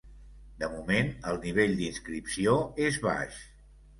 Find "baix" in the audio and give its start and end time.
3.07-3.37